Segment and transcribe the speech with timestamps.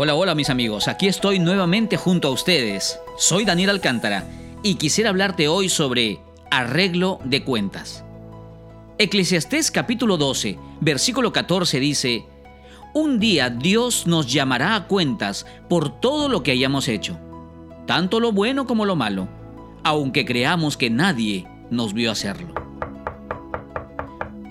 [0.00, 3.00] Hola, hola mis amigos, aquí estoy nuevamente junto a ustedes.
[3.16, 4.22] Soy Daniel Alcántara
[4.62, 6.20] y quisiera hablarte hoy sobre
[6.52, 8.04] arreglo de cuentas.
[8.98, 12.24] Eclesiastés capítulo 12, versículo 14 dice,
[12.94, 17.18] Un día Dios nos llamará a cuentas por todo lo que hayamos hecho,
[17.88, 19.26] tanto lo bueno como lo malo,
[19.82, 22.54] aunque creamos que nadie nos vio hacerlo.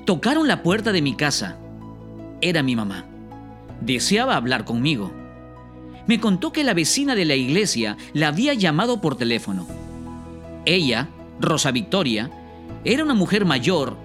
[0.03, 1.57] Tocaron la puerta de mi casa.
[2.41, 3.05] Era mi mamá.
[3.79, 5.09] Deseaba hablar conmigo
[6.07, 9.67] me contó que la vecina de la iglesia la había llamado por teléfono.
[10.65, 12.31] Ella, Rosa Victoria,
[12.83, 13.97] era una mujer mayor,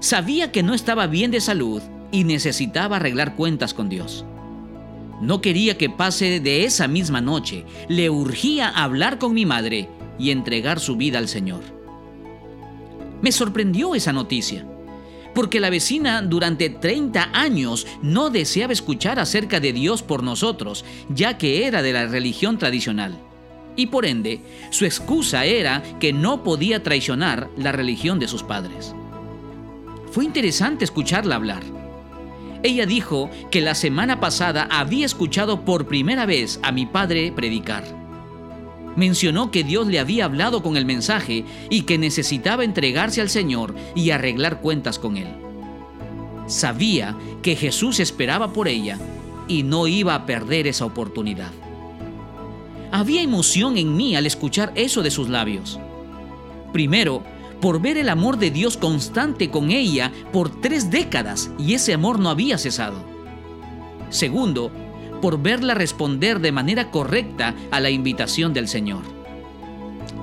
[0.00, 4.24] sabía que no estaba bien de salud y necesitaba arreglar cuentas con Dios.
[5.20, 10.30] No quería que pase de esa misma noche, le urgía hablar con mi madre y
[10.30, 11.62] entregar su vida al Señor.
[13.20, 14.64] Me sorprendió esa noticia
[15.38, 21.38] porque la vecina durante 30 años no deseaba escuchar acerca de Dios por nosotros, ya
[21.38, 23.16] que era de la religión tradicional.
[23.76, 24.40] Y por ende,
[24.70, 28.96] su excusa era que no podía traicionar la religión de sus padres.
[30.10, 31.62] Fue interesante escucharla hablar.
[32.64, 38.07] Ella dijo que la semana pasada había escuchado por primera vez a mi padre predicar
[38.98, 43.74] mencionó que Dios le había hablado con el mensaje y que necesitaba entregarse al Señor
[43.94, 45.28] y arreglar cuentas con Él.
[46.46, 48.98] Sabía que Jesús esperaba por ella
[49.46, 51.52] y no iba a perder esa oportunidad.
[52.90, 55.78] Había emoción en mí al escuchar eso de sus labios.
[56.72, 57.22] Primero,
[57.60, 62.18] por ver el amor de Dios constante con ella por tres décadas y ese amor
[62.18, 62.96] no había cesado.
[64.10, 64.72] Segundo,
[65.20, 69.02] por verla responder de manera correcta a la invitación del Señor.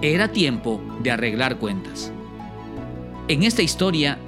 [0.02, 2.12] Era tiempo de arreglar cuentas.
[3.28, 4.20] En esta historia,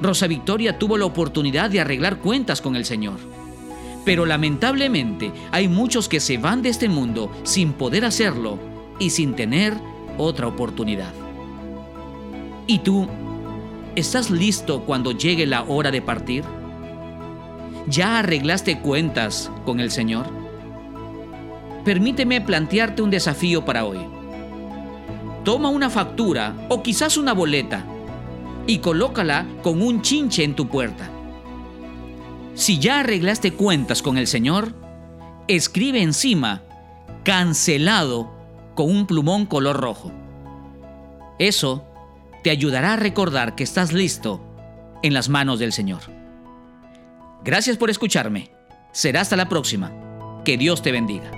[0.00, 3.18] Rosa Victoria tuvo la oportunidad de arreglar cuentas con el Señor.
[4.04, 8.58] Pero lamentablemente hay muchos que se van de este mundo sin poder hacerlo
[8.98, 9.74] y sin tener
[10.16, 11.12] otra oportunidad.
[12.66, 13.08] ¿Y tú?
[13.96, 16.44] ¿Estás listo cuando llegue la hora de partir?
[17.88, 20.26] ¿Ya arreglaste cuentas con el Señor?
[21.84, 23.98] Permíteme plantearte un desafío para hoy.
[25.44, 27.84] Toma una factura o quizás una boleta
[28.66, 31.08] y colócala con un chinche en tu puerta.
[32.54, 34.74] Si ya arreglaste cuentas con el Señor,
[35.46, 36.62] escribe encima
[37.22, 38.34] cancelado
[38.74, 40.10] con un plumón color rojo.
[41.38, 41.84] Eso
[42.42, 44.40] te ayudará a recordar que estás listo
[45.04, 46.25] en las manos del Señor.
[47.46, 48.50] Gracias por escucharme.
[48.90, 50.42] Será hasta la próxima.
[50.44, 51.30] Que Dios te bendiga.